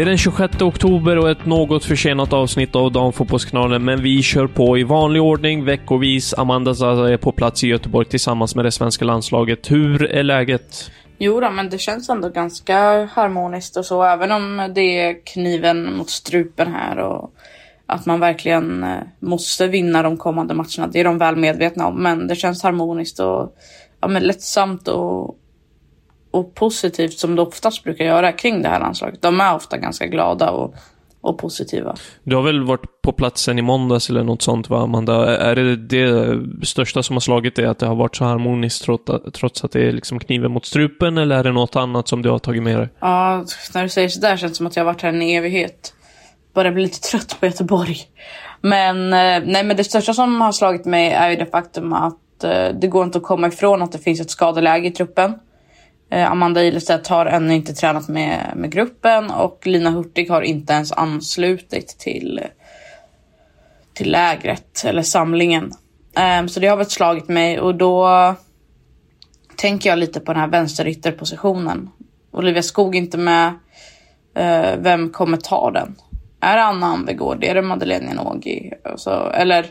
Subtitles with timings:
[0.00, 4.46] Det är den 26 oktober och ett något försenat avsnitt av Damfotbollskanalen, men vi kör
[4.46, 6.34] på i vanlig ordning veckovis.
[6.34, 9.70] Amanda Zaza är på plats i Göteborg tillsammans med det svenska landslaget.
[9.70, 10.90] Hur är läget?
[11.18, 15.96] Jo då, men det känns ändå ganska harmoniskt och så, även om det är kniven
[15.96, 17.34] mot strupen här och
[17.86, 20.86] att man verkligen eh, måste vinna de kommande matcherna.
[20.92, 23.56] Det är de väl medvetna om, men det känns harmoniskt och
[24.00, 25.36] ja, men lättsamt och,
[26.30, 29.22] och positivt som det oftast brukar göra kring det här landslaget.
[29.22, 30.74] De är ofta ganska glada och,
[31.20, 31.96] och positiva.
[32.22, 35.36] Du har väl varit på platsen i måndags eller något sånt va, Amanda?
[35.36, 38.86] Är det det största som har slagit dig att det har varit så harmoniskt
[39.34, 42.30] trots att det är liksom kniven mot strupen eller är det något annat som du
[42.30, 42.88] har tagit med dig?
[43.00, 43.44] Ja,
[43.74, 45.94] när du säger sådär känns det som att jag har varit här en evighet.
[46.54, 47.96] Börjar bli lite trött på Göteborg.
[48.60, 52.44] Men, eh, nej, men det största som har slagit mig är ju det faktum att
[52.44, 55.34] eh, det går inte att komma ifrån att det finns ett skadeläge i truppen.
[56.10, 60.72] Eh, Amanda Ilestedt har ännu inte tränat med, med gruppen och Lina Hurtig har inte
[60.72, 62.40] ens anslutit till,
[63.94, 65.72] till lägret eller samlingen.
[66.16, 68.34] Ehm, så det har väl slagit mig och då
[69.56, 71.90] tänker jag lite på den här vänsterytterpositionen.
[72.30, 73.54] Olivia Skog inte med.
[74.34, 75.96] Eh, vem kommer ta den?
[76.40, 77.44] Är det Anna Anvegård?
[77.44, 78.70] Är det Madeleine Janogy?
[78.84, 79.66] Alltså, eller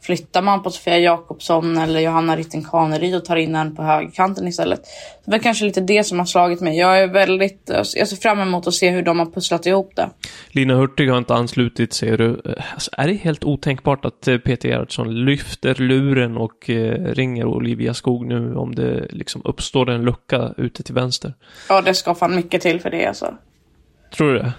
[0.00, 4.48] Flyttar man på Sofia Jakobsson eller Johanna Rytting Kaneryd och tar in den på högerkanten
[4.48, 4.80] istället.
[5.24, 6.78] Det var kanske lite det som har slagit mig.
[6.78, 7.62] Jag är väldigt,
[7.96, 10.10] jag ser fram emot att se hur de har pusslat ihop det.
[10.48, 12.42] Lina Hurtig har inte anslutit, säger du.
[12.74, 17.94] Alltså, är det helt otänkbart att eh, Peter Gerhardsson lyfter luren och eh, ringer Olivia
[17.94, 21.34] Skog nu om det liksom uppstår en lucka ute till vänster?
[21.68, 23.34] Ja, det ska fan mycket till för det alltså.
[24.16, 24.52] Tror du det?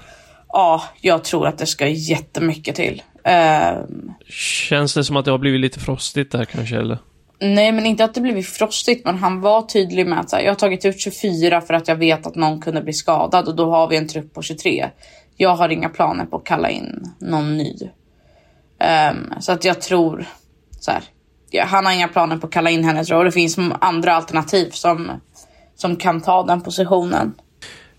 [0.47, 3.01] Ja, jag tror att det ska jättemycket till.
[3.23, 6.97] Um, Känns det som att det har blivit lite frostigt där kanske eller?
[7.41, 10.51] Nej men inte att det blivit frostigt men han var tydlig med att här, jag
[10.51, 13.71] har tagit ut 24 för att jag vet att någon kunde bli skadad och då
[13.71, 14.89] har vi en trupp på 23.
[15.37, 17.73] Jag har inga planer på att kalla in någon ny.
[19.11, 20.25] Um, så att jag tror
[20.79, 21.03] så här,
[21.49, 23.19] ja, han har inga planer på att kalla in henne tror jag.
[23.19, 25.11] Och det finns andra alternativ som,
[25.75, 27.33] som kan ta den positionen.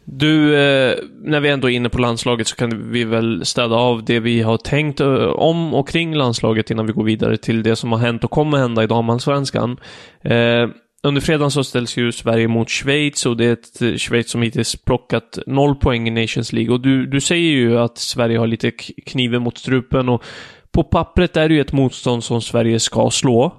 [0.04, 4.04] Du, eh, när vi ändå är inne på landslaget så kan vi väl städa av
[4.04, 7.76] det vi har tänkt eh, om och kring landslaget innan vi går vidare till det
[7.76, 9.76] som har hänt och kommer hända i damallsvenskan.
[10.22, 10.68] Eh,
[11.02, 14.76] under fredagen så ställs ju Sverige mot Schweiz och det är ett Schweiz som hittills
[14.76, 16.74] plockat noll poäng i Nations League.
[16.74, 18.70] Och du, du säger ju att Sverige har lite
[19.06, 20.24] kniven mot strupen och
[20.72, 23.56] på pappret är det ju ett motstånd som Sverige ska slå.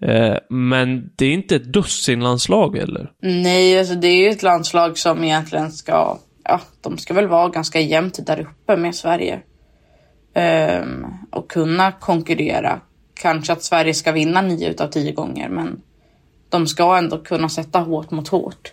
[0.00, 3.12] Eh, men det är inte ett dussinlandslag eller?
[3.22, 7.48] Nej, alltså det är ju ett landslag som egentligen ska, ja, de ska väl vara
[7.48, 9.40] ganska jämnt där uppe med Sverige.
[10.34, 12.80] Um, och kunna konkurrera.
[13.14, 15.82] Kanske att Sverige ska vinna nio utav tio gånger, men
[16.48, 18.72] de ska ändå kunna sätta hårt mot hårt.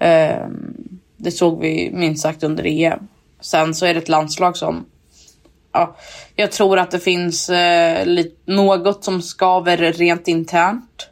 [0.00, 3.08] Um, det såg vi minst sagt under EM.
[3.40, 4.86] Sen så är det ett landslag som
[5.74, 5.96] ja,
[6.36, 8.06] jag tror att det finns eh,
[8.46, 11.08] något som skaver rent internt.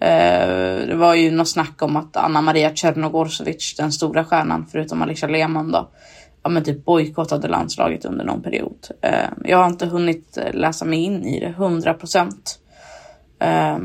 [0.00, 5.02] Eh, det var ju något snack om att Anna Maria Tjernogorzovic, den stora stjärnan förutom
[5.02, 5.90] Alicia Lehmann då,
[6.42, 8.88] ja, men typ bojkottade landslaget under någon period.
[9.00, 12.58] Eh, jag har inte hunnit eh, läsa mig in i det 100 procent.
[13.38, 13.78] Eh,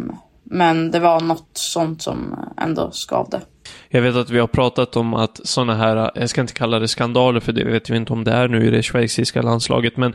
[0.44, 3.42] men det var något sånt som eh, ändå skavde.
[3.90, 6.88] Jag vet att vi har pratat om att sådana här, jag ska inte kalla det
[6.88, 10.14] skandaler för det vet vi inte om det är nu i det schweiziska landslaget, men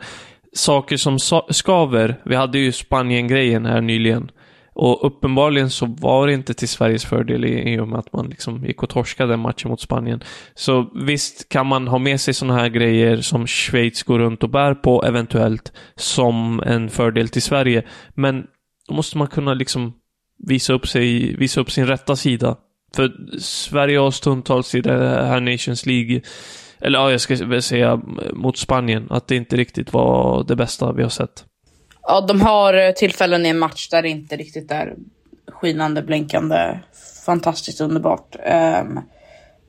[0.53, 1.19] saker som
[1.49, 2.19] skaver.
[2.25, 4.31] Vi hade ju Spanien-grejen här nyligen.
[4.75, 8.27] Och uppenbarligen så var det inte till Sveriges fördel i, i och med att man
[8.29, 10.23] liksom gick och torskade matchen mot Spanien.
[10.55, 14.49] Så visst kan man ha med sig sådana här grejer som Schweiz går runt och
[14.49, 17.83] bär på eventuellt som en fördel till Sverige.
[18.15, 18.43] Men
[18.87, 19.93] då måste man kunna liksom
[20.47, 22.57] visa upp, sig, visa upp sin rätta sida.
[22.95, 26.21] För Sverige har stundtals i det här Nations League,
[26.81, 28.01] eller ja, jag ska väl säga
[28.33, 31.45] mot Spanien, att det inte riktigt var det bästa vi har sett.
[32.01, 34.95] Ja, de har eh, tillfällen i en match där det inte riktigt är
[35.47, 36.79] skinande, blänkande,
[37.25, 38.35] fantastiskt underbart.
[38.81, 38.99] Um,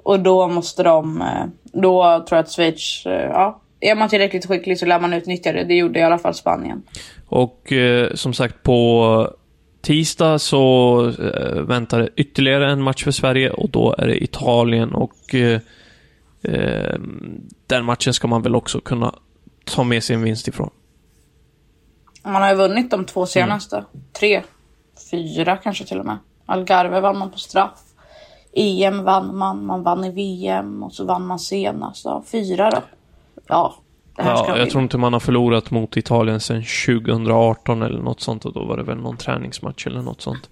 [0.02, 4.46] och då måste de, eh, då tror jag att Schweiz, eh, ja, är man tillräckligt
[4.46, 5.64] skicklig så lär man utnyttja det.
[5.64, 6.82] Det gjorde i alla fall Spanien.
[7.26, 9.30] Och eh, som sagt på
[9.84, 15.34] tisdag så eh, väntar ytterligare en match för Sverige och då är det Italien och
[15.34, 15.60] eh,
[17.66, 19.14] den matchen ska man väl också kunna
[19.64, 20.70] ta med sig en vinst ifrån.
[22.22, 23.76] Man har ju vunnit de två senaste.
[23.76, 23.88] Mm.
[24.12, 24.42] Tre,
[25.10, 26.18] fyra kanske till och med.
[26.46, 27.80] Algarve vann man på straff.
[28.52, 32.04] EM vann man, man vann i VM och så vann man senast.
[32.04, 32.82] Ja, fyra då.
[33.46, 33.74] Ja,
[34.16, 38.52] ja, jag tror inte man har förlorat mot Italien sedan 2018 eller något sånt och
[38.52, 40.50] då var det väl någon träningsmatch eller något sånt.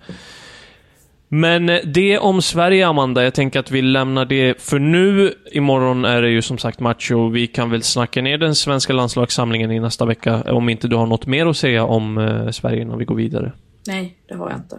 [1.34, 3.24] Men det om Sverige, Amanda.
[3.24, 5.34] Jag tänker att vi lämnar det för nu.
[5.52, 8.92] Imorgon är det ju som sagt match och vi kan väl snacka ner den svenska
[8.92, 10.42] landslagssamlingen i nästa vecka.
[10.42, 13.52] Om inte du har något mer att säga om eh, Sverige innan vi går vidare.
[13.86, 14.78] Nej, det har jag inte.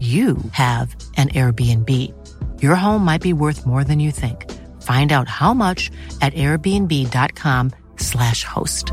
[0.00, 1.90] you have an Airbnb.
[2.62, 4.44] Your home might be worth more than you think.
[4.82, 5.90] Find out how much
[6.20, 8.92] at airbnb.com slash host.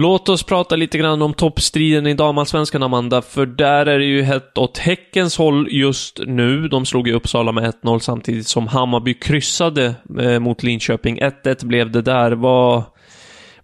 [0.00, 4.22] Låt oss prata lite grann om toppstriden i damallsvenskan, Amanda, för där är det ju
[4.22, 6.68] hett åt Häckens håll just nu.
[6.68, 11.20] De slog i Uppsala med 1-0 samtidigt som Hammarby kryssade eh, mot Linköping.
[11.20, 12.32] 1-1 blev det där.
[12.32, 12.82] Vad,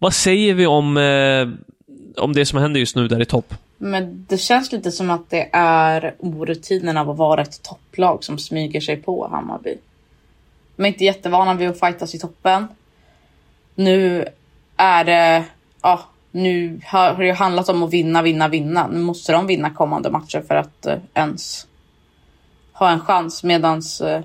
[0.04, 1.48] vad säger vi om, eh,
[2.22, 3.54] om det som händer just nu där i topp?
[3.78, 8.38] Men det känns lite som att det är orutinen av att vara ett topplag som
[8.38, 9.78] smyger sig på Hammarby.
[10.76, 12.68] De är inte jättevana vid att fightas i toppen.
[13.74, 14.28] Nu
[14.76, 15.44] är det,
[15.82, 18.86] ja, nu har det handlat om att vinna, vinna, vinna.
[18.86, 21.66] Nu måste de vinna kommande matcher för att eh, ens
[22.72, 23.44] ha en chans.
[23.44, 24.20] Medan eh,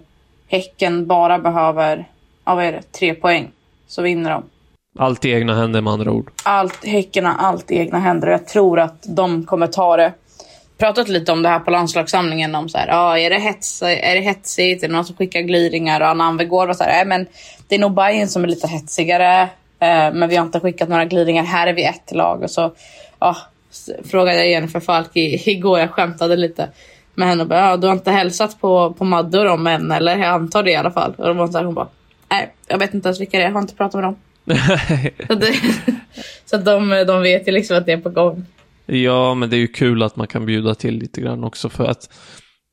[0.48, 2.08] Häcken bara behöver,
[2.46, 3.52] ja vad är det, tre poäng.
[3.88, 4.44] Så vinner de.
[4.98, 6.32] Allt i egna händer med andra ord.
[6.44, 10.14] Allt, häcken har allt i egna händer och jag tror att de kommer ta det.
[10.78, 14.16] Pratat lite om det här på landslagssamlingen om så här, ah, är det hets, är
[14.16, 17.28] det hetsigt, är det någon som skickar gliringar och Anna Anvegård var så här, men
[17.68, 19.42] det är nog Bayern som är lite hetsigare,
[19.80, 22.72] eh, men vi har inte skickat några gliringar, här är vi ett lag och så
[23.20, 23.36] ah,
[24.04, 26.70] frågade jag Jennifer Falk i, igår, jag skämtade lite
[27.16, 29.92] med henne och bara, ah, du har inte hälsat på, på Madde och dem än
[29.92, 30.18] eller?
[30.18, 31.14] Jag antar det i alla fall.
[31.18, 31.88] Och då var så här, hon bara,
[32.30, 34.16] nej jag vet inte ens vilka det är, jag har inte pratat med dem
[36.46, 38.46] så, de, de vet ju liksom att det är på gång.
[38.86, 41.86] Ja, men det är ju kul att man kan bjuda till lite grann också för
[41.86, 42.10] att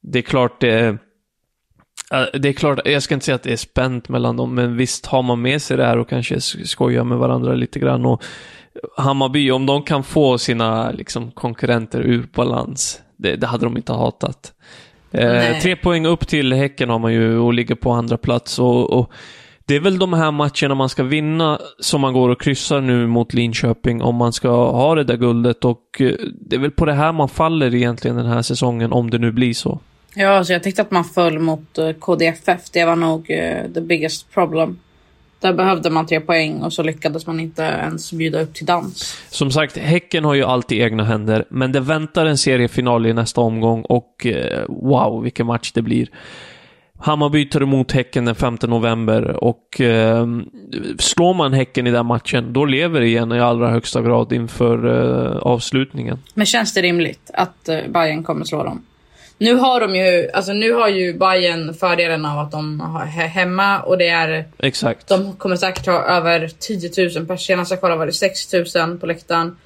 [0.03, 0.99] det är klart det är
[2.33, 5.07] det är klart, jag ska inte säga att det är spänt mellan dem, men visst
[5.07, 8.07] har man med sig det här och kanske skojar med varandra lite grann.
[8.07, 8.23] Och
[8.97, 13.93] Hammarby, om de kan få sina liksom, konkurrenter ur balans, det, det hade de inte
[13.93, 14.53] hatat.
[15.11, 18.91] Eh, tre poäng upp till Häcken har man ju och ligger på andra plats och,
[18.91, 19.13] och
[19.69, 23.07] det är väl de här matcherna man ska vinna som man går och kryssar nu
[23.07, 26.85] mot Linköping om man ska ha det där guldet och eh, det är väl på
[26.85, 29.81] det här man faller egentligen den här säsongen om det nu blir så.
[30.15, 32.71] Ja, alltså jag tyckte att man föll mot eh, KDFF.
[32.73, 34.79] Det var nog uh, the biggest problem.
[35.41, 39.23] Där behövde man tre poäng och så lyckades man inte ens bjuda upp till dans.
[39.31, 43.41] Som sagt, Häcken har ju alltid egna händer, men det väntar en seriefinal i nästa
[43.41, 44.27] omgång och
[44.69, 46.09] wow, vilken match det blir.
[46.99, 50.27] Hammarby tar emot Häcken den 5 november och eh,
[50.99, 54.87] slår man Häcken i den matchen, då lever det igen i allra högsta grad inför
[54.87, 56.19] eh, avslutningen.
[56.35, 58.83] Men känns det rimligt att eh, Bayern kommer slå dem?
[59.39, 63.27] Nu har de ju, alltså nu har ju Bayern fördelen av att de har he
[63.27, 64.45] hemma och det är...
[64.59, 65.09] Exakt.
[65.09, 67.47] De kommer säkert ha över 10 000 pers.
[67.47, 69.57] Senast jag kollade var det 6 000 på läktaren.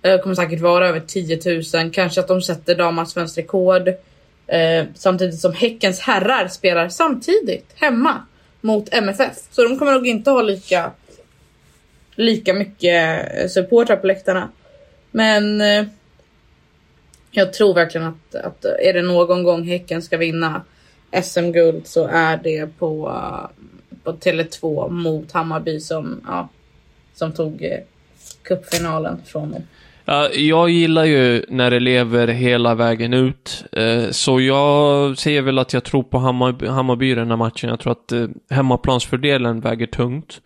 [0.00, 1.40] Det kommer säkert vara över 10
[1.74, 1.90] 000.
[1.90, 3.88] Kanske att de sätter damallsvenskt rekord.
[4.46, 8.22] Eh, samtidigt som Häckens herrar spelar samtidigt hemma
[8.60, 9.36] mot MFF.
[9.50, 10.90] Så de kommer nog inte ha lika,
[12.14, 14.48] lika mycket eh, supportrar på läktarna.
[15.10, 15.84] Men eh,
[17.30, 20.62] jag tror verkligen att, att eh, är det någon gång Häcken ska vinna
[21.22, 23.64] SM-guld så är det på, eh,
[24.04, 26.48] på Tele2 mot Hammarby som, ja,
[27.14, 27.80] som tog eh,
[28.42, 29.62] cupfinalen från dem.
[30.06, 33.64] Ja, jag gillar ju när det lever hela vägen ut.
[33.72, 37.70] Eh, så jag säger väl att jag tror på Hammarby, Hammarby i den här matchen.
[37.70, 40.40] Jag tror att eh, hemmaplansfördelen väger tungt.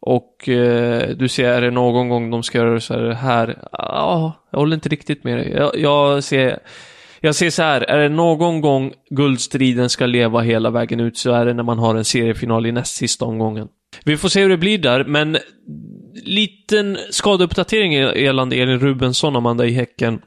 [0.00, 3.58] Och eh, du ser, är det någon gång de ska göra så här?
[3.72, 5.52] Ja, jag håller inte riktigt med dig.
[5.56, 6.58] Jag, jag, ser...
[7.24, 11.32] Jag ser så här, är det någon gång guldstriden ska leva hela vägen ut så
[11.32, 13.68] är det när man har en seriefinal i näst sista omgången.
[14.04, 15.38] Vi får se hur det blir där, men
[16.14, 20.22] liten skadeuppdatering gällande Elin Rubensson, Amanda, i Häcken.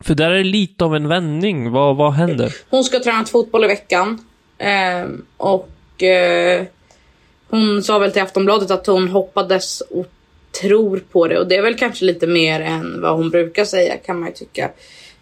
[0.00, 1.70] För där är det lite av en vändning.
[1.70, 2.54] Vad, vad händer?
[2.70, 4.24] Hon ska träna fotboll i veckan.
[4.58, 6.64] Eh, och eh,
[7.48, 10.06] hon sa väl till Aftonbladet att hon hoppades och
[10.60, 11.38] tror på det.
[11.38, 14.34] Och det är väl kanske lite mer än vad hon brukar säga kan man ju
[14.34, 14.70] tycka.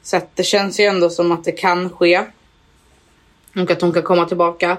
[0.02, 2.20] Så att det känns ju ändå som att det kan ske.
[3.56, 4.76] Och att hon kan komma tillbaka.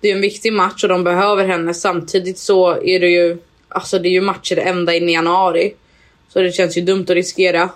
[0.00, 1.74] Det är en viktig match och de behöver henne.
[1.74, 5.74] Samtidigt så är det ju, alltså det är ju matcher ända in i januari.
[6.28, 7.70] Så det känns ju dumt att riskera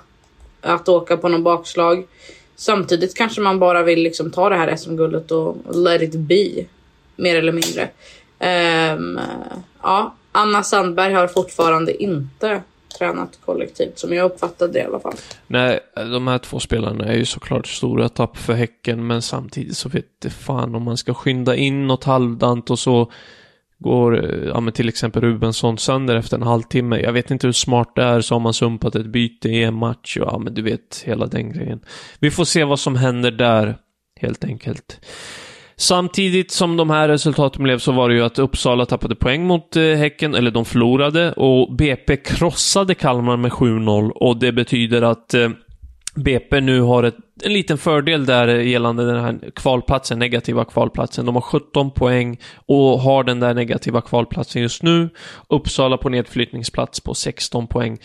[0.61, 2.07] att åka på någon bakslag.
[2.57, 6.65] Samtidigt kanske man bara vill liksom ta det här SM-guldet och let it be.
[7.17, 7.89] Mer eller mindre.
[8.95, 9.21] Um,
[9.83, 12.63] ja, Anna Sandberg har fortfarande inte
[12.99, 15.15] tränat kollektivt som jag uppfattade det i alla fall.
[15.47, 19.89] Nej, de här två spelarna är ju såklart stora tapp för Häcken men samtidigt så
[19.89, 23.13] vet det fan om man ska skynda in något halvdant och så
[23.83, 27.01] går ja, men till exempel Rubensson sönder efter en halvtimme.
[27.01, 29.75] Jag vet inte hur smart det är så har man sumpat ett byte i en
[29.75, 31.81] match och ja men du vet hela den grejen.
[32.19, 33.77] Vi får se vad som händer där
[34.21, 35.01] helt enkelt.
[35.77, 39.77] Samtidigt som de här resultaten blev så var det ju att Uppsala tappade poäng mot
[39.77, 45.35] eh, Häcken, eller de förlorade, och BP krossade Kalmar med 7-0 och det betyder att
[45.35, 45.51] eh,
[46.15, 51.27] BP nu har ett, en liten fördel där gällande den här kvalplatsen, negativa kvalplatsen.
[51.27, 55.09] De har 17 poäng och har den där negativa kvalplatsen just nu.
[55.49, 57.99] Uppsala på nedflyttningsplats på 16 poäng.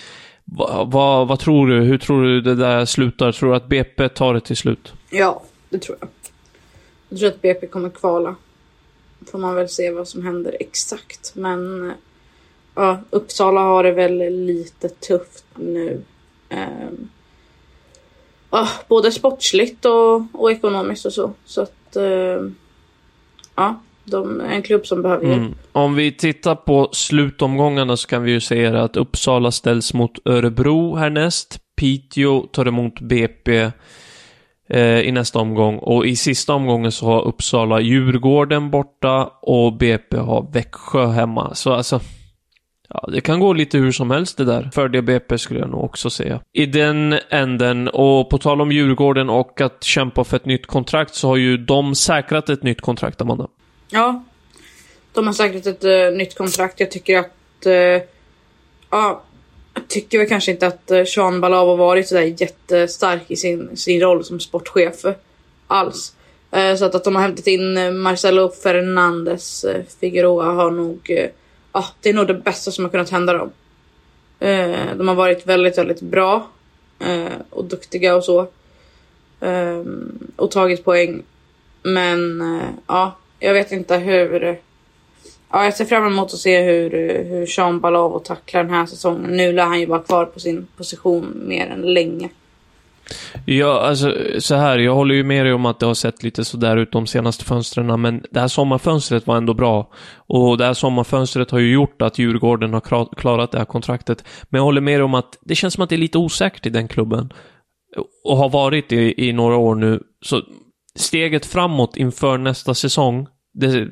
[0.45, 1.81] Va, va, vad tror du?
[1.81, 3.31] Hur tror du det där slutar?
[3.31, 4.93] Tror du att BP tar det till slut?
[5.09, 6.09] Ja, det tror jag.
[7.09, 8.35] Jag tror att BP kommer kvala.
[9.31, 11.35] Får man väl se vad som händer exakt.
[11.35, 11.95] Men eh,
[12.75, 16.03] ja, Uppsala har det väl lite tufft nu.
[16.49, 17.09] Um,
[18.49, 21.31] ja, både sportsligt och, och ekonomiskt och så.
[21.45, 22.55] Så att um,
[23.55, 25.37] ja, de är en klubb som behöver hjälp.
[25.37, 25.55] Mm.
[25.71, 30.95] Om vi tittar på slutomgångarna så kan vi ju säga att Uppsala ställs mot Örebro
[30.95, 31.59] härnäst.
[31.75, 33.71] Piteå tar emot BP
[34.69, 35.77] eh, i nästa omgång.
[35.77, 41.55] Och i sista omgången så har Uppsala Djurgården borta och BP har Växjö hemma.
[41.55, 41.99] Så alltså,
[42.93, 44.69] ja, det kan gå lite hur som helst det där.
[44.73, 46.39] För BP skulle jag nog också säga.
[46.53, 51.15] I den änden, och på tal om Djurgården och att kämpa för ett nytt kontrakt
[51.15, 53.47] så har ju de säkrat ett nytt kontrakt, Amanda.
[53.89, 54.23] Ja,
[55.13, 56.79] de har säkrat ett uh, nytt kontrakt.
[56.79, 58.01] Jag tycker att uh,
[58.89, 59.23] ja,
[59.73, 63.35] jag tycker väl kanske inte att eh, Sean eh, Balav har varit sådär jättestark i
[63.35, 65.05] sin, sin roll som sportchef
[65.67, 66.15] alls.
[66.55, 69.65] Uh, så att, att de har hämtat in Marcelo Fernandes
[69.99, 71.11] Figueroa har nog,
[71.77, 73.51] ah, det är nog det bästa som har kunnat hända dem.
[74.39, 76.47] Eh, de har varit väldigt, väldigt bra
[76.99, 78.39] eh, och duktiga och så.
[79.39, 79.83] Eh,
[80.35, 81.23] och tagit poäng.
[81.83, 82.43] Men
[82.87, 84.59] ja, jag vet inte hur
[85.51, 86.89] Ja, jag ser fram emot att se hur,
[87.23, 89.37] hur Sean Balavo tacklar den här säsongen.
[89.37, 92.29] Nu lär han ju vara kvar på sin position mer än länge.
[93.45, 96.45] Ja, alltså så här, jag håller ju med dig om att det har sett lite
[96.45, 99.91] sådär ut de senaste fönstren, men det här sommarfönstret var ändå bra.
[100.15, 104.23] Och det här sommarfönstret har ju gjort att Djurgården har klarat det här kontraktet.
[104.49, 106.65] Men jag håller med dig om att det känns som att det är lite osäkert
[106.65, 107.33] i den klubben.
[108.23, 109.99] Och har varit i, i några år nu.
[110.25, 110.41] Så
[110.95, 113.87] steget framåt inför nästa säsong, det,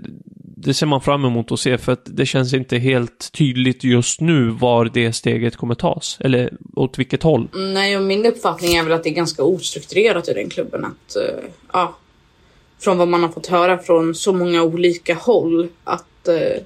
[0.57, 4.21] det ser man fram emot att se för att det känns inte helt tydligt just
[4.21, 6.17] nu var det steget kommer tas.
[6.19, 7.47] Eller åt vilket håll.
[7.53, 10.85] Mm, nej, och min uppfattning är väl att det är ganska ostrukturerat i den klubben.
[10.85, 11.95] Att, uh, ja,
[12.79, 16.62] från vad man har fått höra från så många olika håll att uh,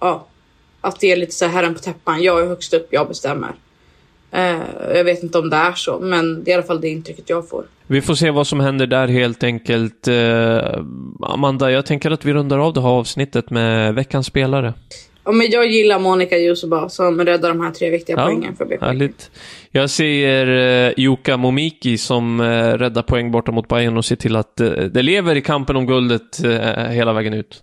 [0.00, 0.26] ja,
[0.80, 2.22] att det är lite så här herren på täppan.
[2.22, 3.54] Jag är högst upp, jag bestämmer.
[4.32, 4.60] Eh,
[4.94, 7.30] jag vet inte om det är så, men det är i alla fall det intrycket
[7.30, 7.64] jag får.
[7.86, 10.08] Vi får se vad som händer där helt enkelt.
[10.08, 10.82] Eh,
[11.22, 14.74] Amanda, jag tänker att vi rundar av det här avsnittet med veckans spelare.
[15.24, 18.84] Ja, men jag gillar Monica Juseba som räddar de här tre viktiga poängen för BP.
[18.84, 19.30] Härligt.
[19.70, 20.46] Jag ser
[21.28, 25.02] eh, Momiki som eh, räddar poäng borta mot Bayern och ser till att eh, det
[25.02, 27.62] lever i kampen om guldet eh, hela vägen ut.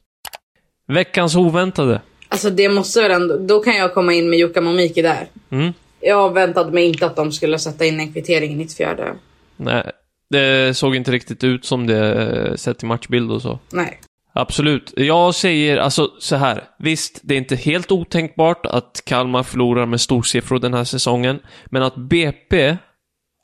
[0.88, 2.02] Veckans oväntade.
[2.30, 5.28] Alltså det måste väl ändå, då kan jag komma in med Jukka Momiki där.
[5.50, 5.74] Mm.
[6.02, 9.16] Jag väntade mig inte att de skulle sätta in en kvittering i 94.
[9.58, 9.92] Nej,
[10.30, 13.60] det såg inte riktigt ut som det eh, sett till matchbild och så.
[13.70, 14.00] Nej.
[14.34, 14.94] Absolut.
[14.96, 16.64] Jag säger alltså så här.
[16.80, 21.40] Visst, det är inte helt otänkbart att Kalmar förlorar med storsiffror den här säsongen.
[21.66, 22.78] Men att BP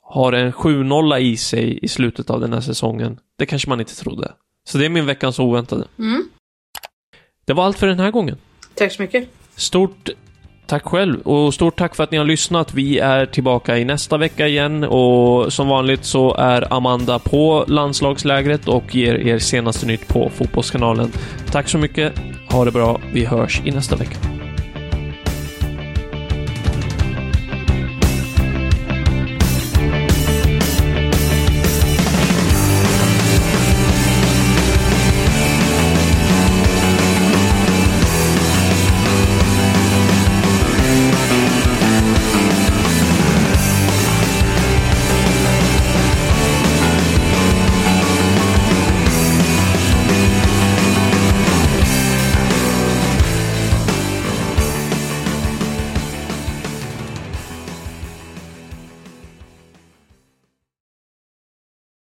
[0.02, 3.96] har en 7-0 i sig i slutet av den här säsongen, det kanske man inte
[3.96, 4.32] trodde.
[4.68, 5.84] Så det är min veckans oväntade.
[5.98, 6.28] Mm.
[7.44, 8.38] Det var allt för den här gången.
[8.74, 9.28] Tack så mycket.
[9.56, 10.10] Stort
[10.66, 12.74] tack själv och stort tack för att ni har lyssnat.
[12.74, 18.68] Vi är tillbaka i nästa vecka igen och som vanligt så är Amanda på landslagslägret
[18.68, 21.12] och ger er senaste nytt på Fotbollskanalen.
[21.50, 22.12] Tack så mycket.
[22.50, 23.00] Ha det bra.
[23.12, 24.35] Vi hörs i nästa vecka.